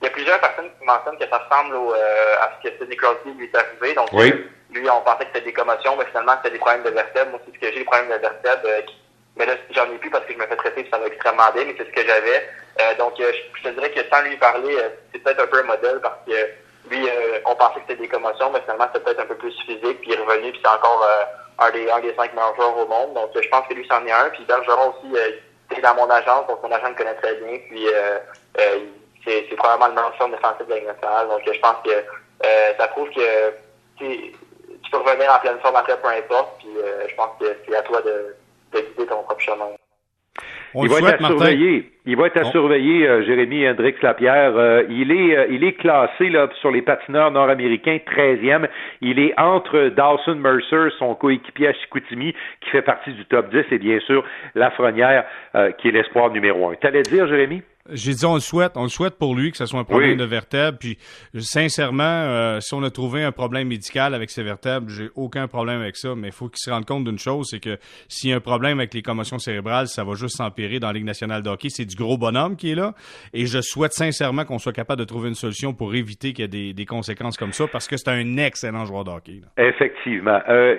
il 0.02 0.04
y 0.04 0.08
a 0.08 0.10
plusieurs 0.10 0.40
personnes 0.40 0.70
qui 0.78 0.84
mentionnent 0.84 1.18
que 1.18 1.28
ça 1.28 1.38
ressemble 1.38 1.74
au, 1.74 1.92
à 1.92 2.50
ce 2.56 2.68
que 2.68 2.76
Sidney 2.76 2.96
Crosby 2.96 3.32
lui 3.32 3.46
est 3.46 3.56
arrivé. 3.56 3.94
Donc, 3.94 4.08
oui. 4.12 4.32
Lui, 4.70 4.90
on 4.90 5.00
pensait 5.00 5.24
que 5.24 5.30
c'était 5.34 5.46
des 5.46 5.52
commotions, 5.52 5.96
mais 5.96 6.06
finalement, 6.06 6.34
c'était 6.36 6.54
des 6.54 6.58
problèmes 6.58 6.82
de 6.82 6.90
vertèbres. 6.90 7.30
Moi 7.30 7.40
aussi, 7.40 7.54
ce 7.54 7.60
que 7.60 7.72
j'ai, 7.72 7.78
des 7.78 7.84
problèmes 7.84 8.08
de 8.08 8.20
vertèbres. 8.20 8.66
Euh, 8.66 8.82
mais 9.36 9.46
là, 9.46 9.54
j'en 9.70 9.90
ai 9.90 9.98
plus 9.98 10.10
parce 10.10 10.24
que 10.24 10.32
je 10.32 10.38
me 10.38 10.46
fais 10.46 10.56
traiter 10.56 10.86
ça 10.90 10.98
va 10.98 11.06
extrêmement 11.06 11.50
bien, 11.54 11.64
mais 11.66 11.74
c'est 11.76 11.86
ce 11.86 11.92
que 11.92 12.06
j'avais. 12.06 12.48
Euh, 12.80 12.94
donc, 12.98 13.18
euh, 13.20 13.32
je, 13.54 13.62
te 13.62 13.68
dirais 13.74 13.90
que 13.90 14.00
sans 14.08 14.22
lui 14.22 14.36
parler, 14.36 14.76
c'est 15.12 15.18
peut-être 15.18 15.42
un 15.42 15.46
peu 15.46 15.58
un 15.58 15.64
modèle 15.64 16.00
parce 16.00 16.18
que 16.26 16.32
lui, 16.90 17.08
on 17.44 17.54
pensait 17.56 17.80
que 17.80 17.80
c'était 17.88 18.02
des 18.02 18.08
commotions, 18.08 18.50
mais 18.52 18.60
finalement, 18.60 18.86
c'était 18.92 19.04
peut-être 19.04 19.20
un 19.20 19.26
peu 19.26 19.34
plus 19.34 19.52
physique, 19.66 20.00
puis 20.00 20.10
il 20.10 20.14
est 20.14 20.22
revenu, 20.22 20.52
puis 20.52 20.60
c'est 20.62 20.70
encore 20.70 21.06
un, 21.58 21.70
des, 21.70 21.90
un 21.90 22.00
des 22.00 22.14
cinq 22.14 22.32
meilleurs 22.32 22.54
joueurs 22.54 22.78
au 22.78 22.86
monde. 22.86 23.14
Donc, 23.14 23.30
je 23.34 23.48
pense 23.48 23.66
que 23.66 23.74
lui, 23.74 23.86
c'en 23.88 24.06
est 24.06 24.12
un. 24.12 24.30
Puis 24.30 24.44
Bergeron 24.44 24.90
aussi, 24.90 25.16
c'est 25.70 25.80
dans 25.80 25.94
mon 25.96 26.08
agence, 26.08 26.46
donc 26.46 26.62
mon 26.62 26.70
agent 26.70 26.88
le 26.88 26.94
connaît 26.94 27.14
très 27.14 27.34
bien, 27.34 27.58
puis 27.68 27.88
c'est 29.24 29.56
probablement 29.56 29.88
le 29.88 29.94
meilleur 29.94 30.28
défensif 30.30 30.66
de 30.66 30.74
la 30.74 30.92
nationale. 30.92 31.28
Donc, 31.28 31.40
je 31.44 31.60
pense 31.60 31.76
que 31.84 32.04
ça 32.78 32.88
prouve 32.88 33.10
que 33.10 33.52
tu 34.86 34.92
peux 34.92 34.98
revenir 34.98 35.32
en 35.32 35.38
pleine 35.40 35.58
forme 35.60 35.76
après, 35.76 35.96
peu 36.00 36.08
importe. 36.08 36.58
Puis 36.58 36.68
euh, 36.78 37.08
je 37.08 37.14
pense 37.14 37.30
que 37.40 37.56
c'est 37.66 37.76
à 37.76 37.82
toi 37.82 38.00
de, 38.02 38.35
de 38.80 38.86
guider 38.88 39.06
ton 39.06 39.22
propre 39.22 39.40
chemin. 39.40 39.66
il 40.74 40.88
va 40.88 40.98
être 41.10 41.24
à 41.24 41.28
surveiller. 41.28 41.92
Il 42.08 42.16
va 42.16 42.26
être 42.26 42.36
à 42.36 42.44
surveiller, 42.44 43.08
euh, 43.08 43.24
Jérémy 43.24 43.68
Hendrix 43.68 43.94
Lapierre. 44.00 44.56
Euh, 44.56 44.84
il 44.88 45.10
est 45.10 45.36
euh, 45.36 45.46
il 45.50 45.64
est 45.64 45.72
classé 45.72 46.28
là 46.28 46.48
sur 46.60 46.70
les 46.70 46.82
patineurs 46.82 47.30
nord-américains 47.30 47.98
13e. 48.06 48.68
Il 49.00 49.18
est 49.18 49.38
entre 49.40 49.88
Dawson 49.88 50.36
Mercer, 50.36 50.94
son 50.98 51.14
coéquipier 51.14 51.68
à 51.68 51.72
Chicoutimi, 51.72 52.32
qui 52.60 52.70
fait 52.70 52.82
partie 52.82 53.12
du 53.12 53.24
top 53.26 53.50
10, 53.50 53.64
et 53.72 53.78
bien 53.78 53.98
sûr 54.00 54.24
Lafrenière, 54.54 55.24
qui 55.78 55.88
est 55.88 55.92
l'espoir 55.92 56.30
numéro 56.30 56.70
un. 56.70 56.74
T'allais 56.74 57.02
dire, 57.02 57.26
Jérémy? 57.26 57.62
J'ai 57.92 58.12
dit 58.12 58.24
on 58.26 58.34
le 58.34 58.40
souhaite, 58.40 58.72
on 58.76 58.82
le 58.82 58.88
souhaite 58.88 59.18
pour 59.18 59.34
lui 59.34 59.50
que 59.50 59.56
ce 59.56 59.66
soit 59.66 59.80
un 59.80 59.84
problème 59.84 60.16
de 60.16 60.24
vertèbre. 60.24 60.78
Puis 60.78 60.98
sincèrement, 61.38 62.04
euh, 62.04 62.60
si 62.60 62.74
on 62.74 62.82
a 62.82 62.90
trouvé 62.90 63.22
un 63.22 63.32
problème 63.32 63.68
médical 63.68 64.14
avec 64.14 64.30
ses 64.30 64.42
vertèbres, 64.42 64.88
j'ai 64.88 65.08
aucun 65.14 65.46
problème 65.48 65.80
avec 65.80 65.96
ça. 65.96 66.14
Mais 66.16 66.28
il 66.28 66.32
faut 66.32 66.48
qu'il 66.48 66.58
se 66.58 66.70
rende 66.70 66.86
compte 66.86 67.04
d'une 67.04 67.18
chose, 67.18 67.48
c'est 67.50 67.60
que 67.60 67.78
s'il 68.08 68.30
y 68.30 68.32
a 68.32 68.36
un 68.36 68.40
problème 68.40 68.78
avec 68.78 68.94
les 68.94 69.02
commotions 69.02 69.38
cérébrales, 69.38 69.88
ça 69.88 70.04
va 70.04 70.14
juste 70.14 70.36
s'empirer 70.36 70.78
dans 70.78 70.88
la 70.88 70.94
Ligue 70.94 71.04
nationale 71.04 71.42
de 71.42 71.50
hockey. 71.50 71.68
C'est 71.68 71.84
du 71.84 71.96
gros 71.96 72.16
bonhomme 72.16 72.56
qui 72.56 72.72
est 72.72 72.74
là. 72.74 72.92
Et 73.32 73.46
je 73.46 73.60
souhaite 73.60 73.92
sincèrement 73.92 74.44
qu'on 74.44 74.58
soit 74.58 74.72
capable 74.72 75.00
de 75.00 75.04
trouver 75.04 75.28
une 75.28 75.34
solution 75.34 75.72
pour 75.72 75.94
éviter 75.94 76.32
qu'il 76.32 76.54
y 76.54 76.68
ait 76.70 76.72
des, 76.72 76.86
conséquences 76.86 77.36
comme 77.36 77.52
ça, 77.52 77.64
parce 77.70 77.88
que 77.88 77.96
c'est 77.96 78.10
un 78.10 78.36
excellent 78.36 78.84
joueur 78.84 79.04
de 79.04 79.10
hockey. 79.10 79.40
Effectivement. 79.58 80.38
Euh, 80.48 80.76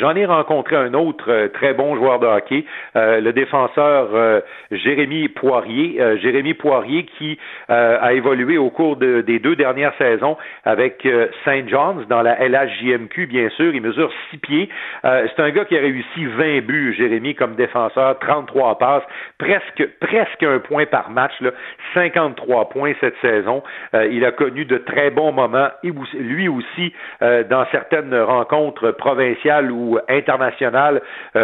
J'en 0.00 0.16
ai 0.16 0.26
rencontré 0.26 0.76
un 0.76 0.94
autre 0.94 1.30
euh, 1.30 1.48
très 1.48 1.74
bon 1.74 1.96
joueur 1.96 2.18
de 2.18 2.26
hockey, 2.26 2.64
euh, 2.96 3.20
le 3.20 3.32
défenseur 3.32 4.42
Jérémy 4.70 5.28
Poirier. 5.28 6.00
Jérémy 6.20 6.43
Poirier 6.52 7.04
qui 7.04 7.38
euh, 7.70 7.96
a 8.00 8.12
évolué 8.12 8.58
au 8.58 8.68
cours 8.68 8.96
des 8.96 9.38
deux 9.38 9.56
dernières 9.56 9.94
saisons 9.96 10.36
avec 10.64 11.06
euh, 11.06 11.28
St. 11.44 11.68
John's 11.68 12.06
dans 12.08 12.20
la 12.20 12.36
LHJMQ, 12.46 13.26
bien 13.26 13.48
sûr. 13.50 13.74
Il 13.74 13.80
mesure 13.80 14.10
six 14.30 14.36
pieds. 14.36 14.68
Euh, 15.04 15.26
c'est 15.34 15.42
un 15.42 15.50
gars 15.50 15.64
qui 15.64 15.76
a 15.76 15.80
réussi 15.80 16.26
20 16.26 16.66
buts, 16.66 16.94
Jérémy, 16.98 17.34
comme 17.34 17.54
défenseur, 17.54 18.18
33 18.18 18.78
passes, 18.78 19.02
presque, 19.38 19.88
presque 20.00 20.42
un 20.42 20.58
point 20.58 20.84
par 20.84 21.10
match, 21.10 21.32
là, 21.40 21.50
53 21.94 22.68
points 22.68 22.92
cette 23.00 23.16
saison. 23.22 23.62
il 24.10 24.24
a 24.24 24.32
connu 24.32 24.64
de 24.64 24.78
très 24.78 25.10
bons 25.10 25.32
moments, 25.32 25.68
lui 26.14 26.48
aussi, 26.48 26.92
dans 27.20 27.64
certaines 27.70 28.14
rencontres 28.14 28.90
provinciales 28.90 29.70
ou 29.70 29.98
internationales 30.08 31.00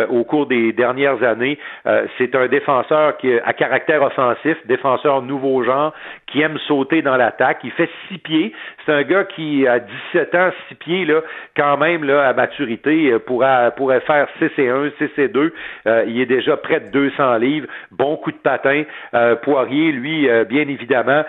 au 0.09 0.25
cours 0.25 0.47
des 0.47 0.73
dernières 0.73 1.23
années. 1.23 1.59
c'est 2.19 2.35
un 2.35 2.49
défenseur 2.49 3.17
qui 3.19 3.33
a 3.39 3.53
caractère 3.53 4.03
offensif, 4.03 4.57
défenseur 4.67 4.90
nouveau 5.23 5.63
genre 5.63 5.93
qui 6.27 6.41
aime 6.43 6.59
sauter 6.67 7.03
dans 7.03 7.17
l'attaque. 7.17 7.59
Il 7.65 7.73
fait 7.73 7.91
six 8.09 8.19
pieds. 8.19 8.53
C'est 8.85 8.93
un 8.93 9.03
gars 9.03 9.25
qui, 9.25 9.67
à 9.67 9.81
17 9.81 10.35
ans, 10.35 10.51
six 10.69 10.75
pieds, 10.77 11.05
là, 11.05 11.21
quand 11.57 11.77
même, 11.77 12.05
là, 12.05 12.29
à 12.29 12.33
maturité, 12.33 13.11
euh, 13.11 13.19
pourrait, 13.19 13.73
pourrait 13.77 14.01
faire 14.01 14.29
6 14.39 14.51
et 14.59 14.69
1, 14.69 14.91
6 14.99 15.11
et 15.19 15.29
2. 15.29 15.53
Euh, 15.87 16.05
il 16.07 16.21
est 16.21 16.27
déjà 16.27 16.57
près 16.57 16.81
de 16.81 16.91
200 16.91 17.37
livres. 17.37 17.67
Bon 17.91 18.17
coup 18.17 18.33
de 18.33 18.37
patin. 18.37 18.85
Euh, 19.15 19.37
Poirier, 19.37 19.93
lui, 19.93 20.29
bien 20.49 20.69
évidemment, 20.69 21.25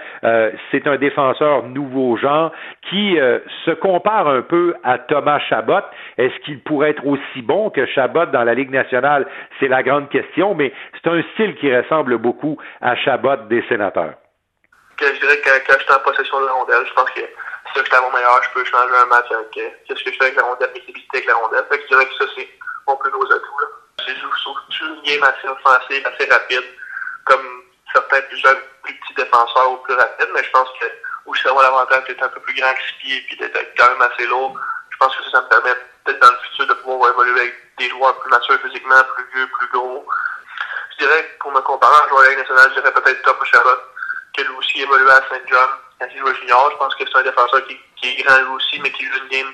c'est 0.72 0.88
un 0.88 0.98
défenseur 0.98 1.68
nouveau 1.68 2.18
genre 2.18 2.52
qui 2.90 3.18
se 3.66 3.72
compare 3.72 4.28
un 4.28 4.42
peu 4.42 4.74
à 4.84 4.98
Thomas 4.98 5.40
Chabot. 5.50 5.86
Est-ce 6.18 6.38
qu'il 6.44 6.60
pourrait 6.60 6.92
être 6.92 7.06
aussi 7.06 7.42
bon 7.42 7.70
que 7.70 7.86
Chabot 7.86 8.26
dans 8.28 8.44
la 8.44 8.54
Ligue 8.54 8.72
nationale? 8.72 9.26
C'est 9.60 9.68
la 9.68 9.84
grande 9.84 10.10
question, 10.10 10.56
mais 10.56 10.72
c'est 10.94 11.10
un 11.10 11.22
style 11.34 11.56
qui 11.56 11.74
ressemble 11.76 12.18
beaucoup 12.18 12.58
à 12.82 12.96
Chabot 12.96 13.38
des 13.52 13.68
sénateurs? 13.68 14.16
Que 14.98 15.06
je 15.14 15.20
dirais 15.20 15.38
que 15.42 15.50
quand 15.68 15.78
j'étais 15.78 15.94
en 15.94 16.00
possession 16.00 16.40
de 16.42 16.46
la 16.46 16.54
rondelle, 16.54 16.88
je 16.88 16.94
pense 16.94 17.10
que 17.12 17.20
si 17.22 17.74
j'étais 17.76 17.96
à 17.96 18.02
mon 18.02 18.12
meilleur, 18.12 18.42
je 18.44 18.50
peux 18.54 18.64
changer 18.66 18.96
un 18.96 19.06
match 19.06 19.30
avec 19.32 19.58
euh, 19.58 19.70
qu'est-ce 19.86 20.04
que 20.04 20.12
je 20.12 20.18
fais 20.18 20.26
avec 20.26 20.36
la 20.36 20.44
rondelle, 20.44 20.72
mes 20.74 20.82
habilités 20.82 21.18
avec 21.18 21.28
la 21.28 21.36
rondelle. 21.36 21.66
Que 21.70 21.82
je 21.82 21.88
dirais 21.88 22.06
que 22.06 22.16
ça, 22.26 22.32
c'est 22.36 22.50
mon 22.88 22.96
plus 22.96 23.12
gros 23.12 23.26
atout. 23.26 23.60
Là. 23.60 23.68
C'est 24.06 24.16
juste 24.16 24.82
une 24.82 25.02
game 25.04 25.24
assez 25.24 25.48
offensive, 25.48 26.08
assez 26.08 26.30
rapide, 26.32 26.64
comme 27.26 27.64
certains 27.94 28.22
plus 28.22 28.38
jeunes, 28.38 28.62
plus 28.84 28.94
petits 28.96 29.14
défenseurs 29.16 29.72
ou 29.72 29.78
plus 29.78 29.96
rapides, 29.96 30.30
mais 30.34 30.44
je 30.44 30.52
pense 30.52 30.70
que 30.80 30.86
aussi 31.26 31.48
avoir 31.48 31.64
l'avantage 31.64 32.06
d'être 32.08 32.24
un 32.24 32.30
peu 32.30 32.40
plus 32.40 32.56
grand 32.56 32.74
que 32.74 32.82
six 32.82 32.96
pieds 33.02 33.22
puis 33.28 33.38
d'être 33.38 33.60
quand 33.78 33.90
même 33.90 34.02
assez 34.02 34.26
lourd, 34.26 34.58
je 34.90 34.98
pense 34.98 35.16
que 35.16 35.24
ça, 35.26 35.32
ça 35.32 35.42
me 35.42 35.48
permet 35.50 35.76
peut-être 36.04 36.20
dans 36.20 36.32
le 36.32 36.38
futur 36.50 36.68
de 36.68 36.74
pouvoir 36.82 37.12
évoluer 37.12 37.42
avec 37.42 37.56
des 37.78 37.90
joueurs 37.90 38.18
plus 38.20 38.30
matures 38.30 38.60
physiquement, 38.64 39.04
plus 39.16 39.26
vieux, 39.36 39.48
plus 39.60 39.68
gros, 39.68 40.06
je 40.08 40.31
dirais, 41.02 41.38
pour 41.40 41.52
me 41.52 41.62
comparer 41.62 41.96
à 41.96 42.06
un 42.06 42.10
joueur 42.10 42.38
national, 42.38 42.70
je 42.70 42.80
dirais 42.80 42.94
peut-être 42.94 43.22
Top 43.24 43.44
Charlotte, 43.46 43.84
qui 44.34 44.44
lui 44.44 44.56
aussi 44.58 44.82
évolué 44.82 45.10
à 45.10 45.22
Saint 45.30 45.42
John 45.48 45.70
quand 46.00 46.08
il 46.14 46.20
jouait 46.20 46.36
junior. 46.36 46.70
Je 46.72 46.78
pense 46.78 46.96
que 46.96 47.04
c'est 47.06 47.18
un 47.18 47.24
défenseur 47.24 47.62
qui, 47.66 47.80
est 48.04 48.24
grand 48.24 48.38
lui 48.38 48.56
aussi, 48.56 48.80
mais 48.82 48.92
qui 48.92 49.06
joue 49.06 49.18
une 49.24 49.30
game 49.30 49.54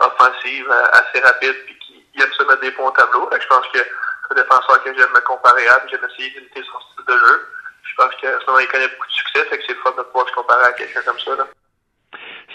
offensive 0.00 0.70
euh, 0.70 0.86
assez 0.92 1.20
rapide 1.20 1.56
puis 1.64 1.78
qui 1.78 2.22
aime 2.22 2.32
se 2.32 2.42
mettre 2.44 2.60
des 2.60 2.70
points 2.72 2.88
au 2.88 2.90
tableau. 2.92 3.28
je 3.32 3.46
pense 3.46 3.66
que 3.72 3.78
c'est 3.78 4.32
un 4.32 4.34
défenseur 4.34 4.82
que 4.82 4.94
j'aime 4.94 5.12
me 5.14 5.20
comparer 5.20 5.68
à, 5.68 5.82
j'aime 5.88 6.06
essayer 6.10 6.30
d'imiter 6.30 6.62
son 6.70 6.80
style 6.80 7.06
de 7.06 7.18
jeu. 7.18 7.48
Je 7.82 7.94
pense 7.96 8.14
qu'à 8.20 8.38
ce 8.38 8.62
il 8.62 8.68
connaît 8.68 8.88
beaucoup 8.88 9.06
de 9.06 9.12
succès, 9.12 9.44
fait 9.44 9.58
que 9.58 9.64
c'est 9.66 9.74
fun 9.76 9.92
de 9.96 10.02
pouvoir 10.02 10.28
se 10.28 10.34
comparer 10.34 10.64
à 10.64 10.72
quelqu'un 10.72 11.02
comme 11.02 11.18
ça. 11.20 11.36
Là 11.36 11.46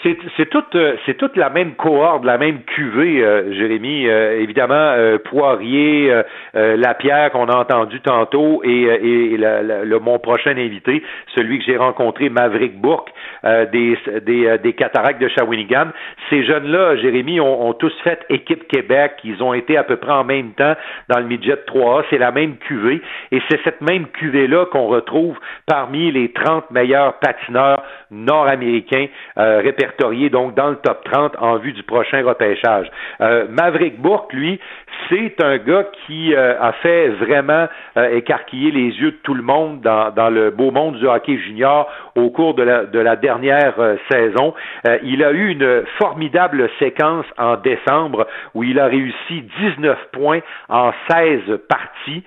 c'est 0.02 0.50
toute 0.50 0.74
euh, 0.74 0.96
c'est 1.06 1.16
toute 1.16 1.36
la 1.36 1.48
même 1.48 1.74
cohorte, 1.74 2.24
la 2.24 2.38
même 2.38 2.62
cuvée, 2.62 3.22
euh, 3.22 3.52
Jérémy. 3.52 4.08
Euh, 4.08 4.40
évidemment, 4.40 4.94
Poirier, 5.24 6.12
Lapierre 6.54 7.30
qu'on 7.30 7.46
a 7.46 7.56
entendu 7.56 8.00
tantôt, 8.00 8.62
et, 8.64 8.82
et 8.82 9.36
le, 9.36 9.98
mon 9.98 10.18
prochain 10.18 10.56
invité, 10.56 11.02
celui 11.34 11.58
que 11.58 11.64
j'ai 11.64 11.76
rencontré, 11.76 12.28
Maverick 12.28 12.80
Bourque, 12.80 13.10
des, 13.44 13.98
des, 14.22 14.58
des 14.58 14.72
cataractes 14.72 15.20
de 15.20 15.28
Shawinigan. 15.28 15.88
Ces 16.30 16.44
jeunes-là, 16.44 16.96
Jérémy, 16.96 17.40
ont, 17.40 17.68
ont, 17.68 17.72
tous 17.72 17.92
fait 18.02 18.24
équipe 18.28 18.66
Québec. 18.68 19.12
Ils 19.24 19.42
ont 19.42 19.54
été 19.54 19.76
à 19.76 19.84
peu 19.84 19.96
près 19.96 20.12
en 20.12 20.24
même 20.24 20.52
temps 20.52 20.74
dans 21.08 21.18
le 21.18 21.26
midget 21.26 21.58
3A. 21.66 22.04
C'est 22.10 22.18
la 22.18 22.32
même 22.32 22.56
cuvée, 22.56 23.00
et 23.30 23.40
c'est 23.48 23.60
cette 23.64 23.80
même 23.80 24.06
cuvée-là 24.08 24.66
qu'on 24.66 24.86
retrouve 24.86 25.38
parmi 25.66 26.10
les 26.10 26.32
30 26.32 26.70
meilleurs 26.70 27.18
patineurs 27.18 27.82
nord-américains 28.10 29.06
répertoriés 29.36 29.91
donc 29.98 30.54
dans 30.54 30.70
le 30.70 30.76
top 30.76 31.04
30 31.04 31.36
en 31.38 31.56
vue 31.56 31.72
du 31.72 31.82
prochain 31.82 32.22
repêchage. 32.24 32.90
Euh, 33.20 33.46
Maverick 33.48 34.00
Bourque, 34.00 34.32
lui, 34.32 34.60
c'est 35.08 35.42
un 35.42 35.58
gars 35.58 35.86
qui 36.06 36.34
euh, 36.34 36.60
a 36.60 36.72
fait 36.72 37.08
vraiment 37.08 37.68
euh, 37.96 38.16
écarquiller 38.16 38.70
les 38.70 38.88
yeux 39.00 39.12
de 39.12 39.18
tout 39.22 39.34
le 39.34 39.42
monde 39.42 39.80
dans, 39.80 40.30
le 40.30 40.50
beau 40.50 40.70
monde 40.70 40.96
du 40.96 41.06
hockey 41.06 41.36
junior 41.38 41.90
au 42.14 42.30
cours 42.30 42.54
de 42.54 42.62
la, 42.62 42.84
de 42.84 42.98
la 42.98 43.16
dernière 43.16 43.74
saison. 44.10 44.54
il 45.02 45.22
a 45.24 45.32
eu 45.32 45.48
une 45.50 45.82
formidable 45.98 46.68
séquence 46.78 47.26
en 47.38 47.56
décembre 47.56 48.26
où 48.54 48.62
il 48.62 48.78
a 48.78 48.86
réussi 48.86 49.42
19 49.58 49.98
points 50.12 50.40
en 50.68 50.92
16 51.10 51.58
parties. 51.68 52.22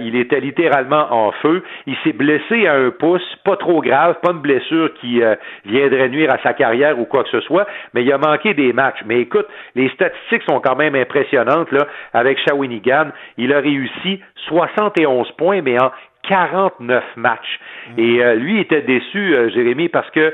il 0.00 0.16
était 0.16 0.40
littéralement 0.40 1.12
en 1.12 1.32
feu. 1.32 1.62
Il 1.86 1.96
s'est 2.04 2.12
blessé 2.12 2.66
à 2.66 2.74
un 2.74 2.90
pouce, 2.90 3.22
pas 3.44 3.56
trop 3.56 3.80
grave, 3.80 4.16
pas 4.22 4.32
une 4.32 4.40
blessure 4.40 4.92
qui 4.94 5.20
viendrait 5.64 6.08
nuire 6.08 6.32
à 6.32 6.38
sa 6.42 6.52
carrière 6.54 6.97
ou 6.98 7.04
quoi 7.04 7.24
que 7.24 7.30
ce 7.30 7.40
soit, 7.40 7.66
mais 7.94 8.02
il 8.02 8.12
a 8.12 8.18
manqué 8.18 8.54
des 8.54 8.72
matchs. 8.72 9.00
Mais 9.06 9.20
écoute, 9.20 9.46
les 9.74 9.88
statistiques 9.90 10.42
sont 10.48 10.60
quand 10.60 10.76
même 10.76 10.94
impressionnantes 10.94 11.70
là. 11.72 11.86
Avec 12.12 12.38
Shawinigan, 12.46 13.08
il 13.36 13.52
a 13.52 13.60
réussi 13.60 14.20
71 14.48 15.30
points, 15.32 15.62
mais 15.62 15.80
en 15.80 15.90
49 16.28 17.04
matchs. 17.16 17.60
Mmh. 17.96 18.00
Et 18.00 18.22
euh, 18.22 18.34
lui 18.34 18.60
était 18.60 18.82
déçu, 18.82 19.34
euh, 19.34 19.48
Jérémy, 19.50 19.88
parce 19.88 20.10
que 20.10 20.32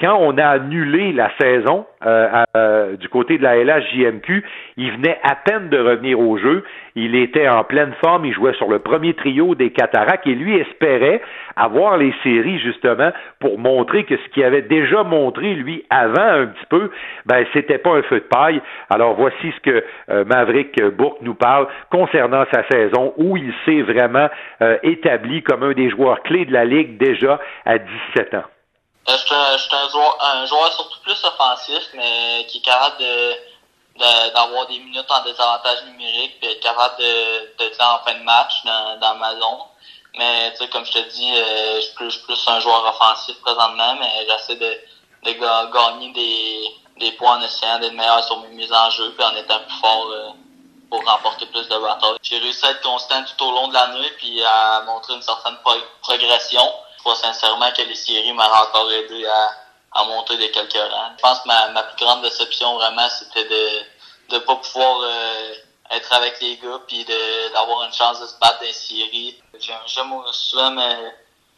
quand 0.00 0.18
on 0.20 0.36
a 0.38 0.46
annulé 0.46 1.12
la 1.12 1.30
saison 1.40 1.86
euh, 2.04 2.44
euh, 2.56 2.96
du 2.96 3.08
côté 3.08 3.38
de 3.38 3.44
la 3.44 3.56
LHJMQ, 3.56 4.44
il 4.76 4.90
venait 4.92 5.20
à 5.22 5.36
peine 5.36 5.68
de 5.68 5.78
revenir 5.78 6.18
au 6.18 6.36
jeu. 6.36 6.64
Il 6.96 7.14
était 7.14 7.48
en 7.48 7.62
pleine 7.62 7.92
forme, 8.04 8.24
il 8.24 8.34
jouait 8.34 8.54
sur 8.54 8.68
le 8.68 8.80
premier 8.80 9.14
trio 9.14 9.54
des 9.54 9.70
Cataractes 9.70 10.26
et 10.26 10.34
lui 10.34 10.56
espérait 10.56 11.22
avoir 11.54 11.96
les 11.96 12.12
séries 12.24 12.58
justement 12.58 13.12
pour 13.38 13.58
montrer 13.58 14.02
que 14.02 14.16
ce 14.16 14.28
qu'il 14.30 14.42
avait 14.42 14.62
déjà 14.62 15.04
montré 15.04 15.54
lui 15.54 15.84
avant 15.90 16.20
un 16.20 16.46
petit 16.46 16.66
peu, 16.68 16.90
ben 17.26 17.44
c'était 17.52 17.78
pas 17.78 17.94
un 17.94 18.02
feu 18.02 18.16
de 18.16 18.24
paille. 18.24 18.60
Alors 18.90 19.14
voici 19.14 19.52
ce 19.52 19.60
que 19.60 19.84
euh, 20.10 20.24
Maverick 20.24 20.82
Bourque 20.96 21.22
nous 21.22 21.34
parle 21.34 21.68
concernant 21.92 22.44
sa 22.52 22.64
saison 22.68 23.14
où 23.16 23.36
il 23.36 23.52
s'est 23.64 23.82
vraiment 23.82 24.28
établi 24.82 25.42
comme 25.42 25.62
un 25.62 25.72
des 25.72 25.90
joueurs 25.90 26.22
clés 26.22 26.46
de 26.46 26.52
la 26.52 26.64
ligue 26.64 26.98
déjà 26.98 27.38
à 27.64 27.78
17 27.78 28.34
ans. 28.34 28.53
Euh, 29.08 29.16
je 29.16 29.62
suis 29.62 29.74
un, 29.74 29.88
joueur, 29.88 30.16
un 30.20 30.46
joueur 30.46 30.72
surtout 30.72 30.98
plus 31.00 31.22
offensif, 31.24 31.82
mais 31.94 32.46
qui 32.48 32.58
est 32.58 32.62
capable 32.62 32.98
de 32.98 33.36
d'avoir 33.96 34.66
des 34.66 34.78
minutes 34.80 35.08
en 35.08 35.22
désavantage 35.22 35.84
numérique 35.84 36.40
puis 36.40 36.58
capable 36.58 36.96
de, 36.98 37.54
de 37.58 37.68
dire 37.68 37.86
en 37.86 38.04
fin 38.04 38.18
de 38.18 38.24
match 38.24 38.64
dans, 38.64 38.98
dans 38.98 39.14
ma 39.16 39.32
zone. 39.34 39.60
Mais 40.18 40.50
tu 40.52 40.58
sais, 40.58 40.68
comme 40.68 40.84
je 40.84 40.92
te 40.92 40.98
dis, 41.10 41.32
euh, 41.32 41.76
je, 41.76 41.80
suis 41.80 41.94
plus, 41.94 42.16
plus 42.18 42.48
un 42.48 42.58
joueur 42.58 42.84
offensif 42.86 43.40
présentement, 43.40 43.94
mais 44.00 44.26
j'essaie 44.28 44.56
de, 44.56 44.80
de 45.24 45.32
gagner 45.72 46.12
des, 46.12 46.64
des 46.98 47.12
points 47.12 47.38
en 47.38 47.42
essayant 47.42 47.78
d'être 47.78 47.94
meilleur 47.94 48.22
sur 48.24 48.40
mes 48.40 48.48
mises 48.48 48.72
en 48.72 48.90
jeu 48.90 49.12
puis 49.16 49.24
en 49.24 49.36
étant 49.36 49.60
plus 49.60 49.78
fort 49.80 50.08
euh, 50.10 50.30
pour 50.90 51.04
remporter 51.04 51.46
plus 51.46 51.68
de 51.68 51.78
batailles. 51.78 52.16
J'ai 52.22 52.38
réussi 52.38 52.66
à 52.66 52.70
être 52.70 52.82
constant 52.82 53.24
tout 53.24 53.44
au 53.44 53.52
long 53.52 53.68
de 53.68 53.74
l'année 53.74 54.10
puis 54.18 54.42
à 54.44 54.82
montrer 54.86 55.14
une 55.14 55.22
certaine 55.22 55.56
progression 56.02 56.72
crois 57.04 57.16
sincèrement 57.16 57.70
que 57.72 57.82
les 57.82 57.94
séries 57.94 58.32
m'ont 58.32 58.42
encore 58.42 58.90
aidé 58.90 59.26
à, 59.26 60.00
à 60.00 60.04
monter 60.04 60.36
des 60.38 60.50
quelques 60.50 60.72
rangs. 60.72 61.12
Je 61.16 61.22
pense 61.22 61.40
que 61.40 61.48
ma, 61.48 61.68
ma 61.68 61.82
plus 61.82 62.04
grande 62.04 62.22
déception 62.22 62.74
vraiment, 62.76 63.08
c'était 63.10 63.44
de 63.44 64.34
ne 64.34 64.38
pas 64.38 64.56
pouvoir 64.56 65.00
euh, 65.02 65.54
être 65.90 66.12
avec 66.14 66.40
les 66.40 66.56
gars 66.56 66.80
puis 66.88 67.04
d'avoir 67.52 67.84
une 67.84 67.92
chance 67.92 68.20
de 68.20 68.26
se 68.26 68.38
battre 68.38 68.60
dans 68.60 68.66
les 68.66 68.72
séries. 68.72 69.36
J'aime 69.58 69.76
souvent 70.32 70.70
me 70.70 71.10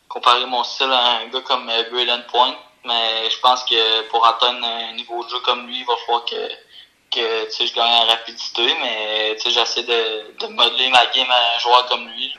comparer 0.09 0.45
mon 0.47 0.65
style 0.65 0.93
à 0.93 1.19
un 1.19 1.27
gars 1.27 1.41
comme 1.43 1.67
Braden 1.67 2.25
Point, 2.25 2.57
mais 2.85 3.31
je 3.31 3.39
pense 3.41 3.63
que 3.65 4.03
pour 4.09 4.27
atteindre 4.27 4.67
un 4.67 4.93
niveau 4.95 5.23
de 5.25 5.29
jeu 5.29 5.41
comme 5.41 5.67
lui, 5.67 5.79
il 5.79 5.87
va 5.87 5.97
falloir 6.05 6.25
que 6.25 6.51
que 7.09 7.21
je 7.49 7.73
gagne 7.73 7.95
en 8.03 8.07
rapidité, 8.07 8.75
mais 8.81 9.39
j'essaie 9.39 9.85
de, 9.85 10.37
de 10.39 10.47
modeler 10.49 10.89
ma 10.91 11.07
game 11.07 11.31
à 11.31 11.55
un 11.55 11.59
joueur 11.61 11.87
comme 11.87 12.07
lui. 12.09 12.35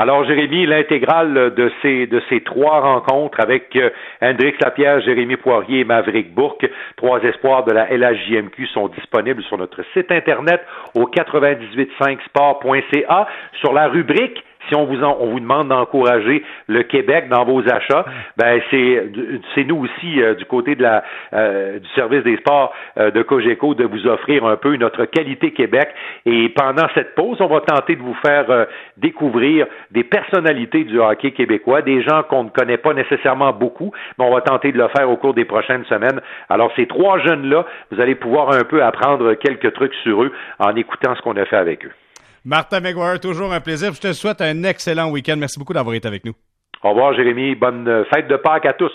Alors, 0.00 0.24
Jérémy, 0.24 0.64
l'intégrale 0.64 1.52
de 1.56 1.72
ces, 1.82 2.06
de 2.06 2.22
ces 2.28 2.40
trois 2.42 2.78
rencontres 2.78 3.40
avec 3.40 3.74
euh, 3.74 3.90
Hendrix 4.22 4.54
Lapierre, 4.60 5.00
Jérémy 5.00 5.36
Poirier 5.36 5.80
et 5.80 5.84
Maverick 5.84 6.32
Bourque, 6.32 6.70
trois 6.96 7.20
espoirs 7.24 7.64
de 7.64 7.72
la 7.72 7.88
LHJMQ 7.90 8.68
sont 8.68 8.86
disponibles 8.86 9.42
sur 9.42 9.58
notre 9.58 9.82
site 9.94 10.12
internet 10.12 10.64
au 10.94 11.06
985sport.ca 11.06 13.26
sur 13.60 13.72
la 13.72 13.88
rubrique 13.88 14.44
si 14.68 14.74
on 14.74 14.84
vous, 14.84 15.02
on 15.02 15.26
vous 15.26 15.40
demande 15.40 15.68
d'encourager 15.68 16.42
le 16.66 16.82
Québec 16.82 17.28
dans 17.28 17.44
vos 17.44 17.62
achats, 17.68 18.04
ben 18.36 18.60
c'est 18.70 19.10
c'est 19.54 19.64
nous 19.64 19.76
aussi 19.84 20.22
euh, 20.22 20.34
du 20.34 20.44
côté 20.44 20.74
de 20.74 20.82
la 20.82 21.02
euh, 21.32 21.78
du 21.78 21.88
service 21.90 22.22
des 22.22 22.36
sports 22.36 22.72
euh, 22.98 23.10
de 23.10 23.22
Cogeco 23.22 23.74
de 23.74 23.84
vous 23.84 24.06
offrir 24.06 24.44
un 24.44 24.56
peu 24.56 24.76
notre 24.76 25.04
qualité 25.06 25.52
Québec. 25.52 25.88
Et 26.26 26.48
pendant 26.50 26.86
cette 26.94 27.14
pause, 27.14 27.38
on 27.40 27.46
va 27.46 27.60
tenter 27.60 27.96
de 27.96 28.02
vous 28.02 28.16
faire 28.24 28.66
découvrir 28.96 29.66
des 29.90 30.04
personnalités 30.04 30.84
du 30.84 31.00
hockey 31.00 31.32
québécois, 31.32 31.82
des 31.82 32.02
gens 32.02 32.22
qu'on 32.24 32.44
ne 32.44 32.50
connaît 32.50 32.76
pas 32.76 32.94
nécessairement 32.94 33.52
beaucoup, 33.52 33.92
mais 34.18 34.24
on 34.24 34.32
va 34.32 34.40
tenter 34.40 34.72
de 34.72 34.78
le 34.78 34.88
faire 34.88 35.08
au 35.10 35.16
cours 35.16 35.34
des 35.34 35.44
prochaines 35.44 35.84
semaines. 35.86 36.20
Alors 36.48 36.70
ces 36.76 36.86
trois 36.86 37.18
jeunes 37.18 37.48
là, 37.48 37.64
vous 37.90 38.00
allez 38.00 38.14
pouvoir 38.14 38.52
un 38.52 38.64
peu 38.64 38.82
apprendre 38.82 39.34
quelques 39.34 39.72
trucs 39.72 39.94
sur 40.02 40.22
eux 40.22 40.32
en 40.58 40.74
écoutant 40.76 41.14
ce 41.14 41.22
qu'on 41.22 41.36
a 41.36 41.44
fait 41.44 41.56
avec 41.56 41.84
eux. 41.86 41.92
Martin 42.44 42.80
McGuire, 42.80 43.20
toujours 43.20 43.52
un 43.52 43.60
plaisir. 43.60 43.92
Je 43.92 44.00
te 44.00 44.12
souhaite 44.12 44.40
un 44.40 44.62
excellent 44.64 45.10
week-end. 45.10 45.36
Merci 45.36 45.58
beaucoup 45.58 45.72
d'avoir 45.72 45.94
été 45.94 46.08
avec 46.08 46.24
nous. 46.24 46.34
Au 46.82 46.90
revoir, 46.90 47.14
Jérémy. 47.14 47.54
Bonne 47.54 48.04
fête 48.12 48.28
de 48.28 48.36
Pâques 48.36 48.66
à 48.66 48.72
tous. 48.72 48.92